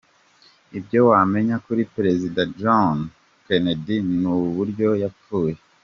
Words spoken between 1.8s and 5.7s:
Perezida John F Kennedy n’uburyo yapfuye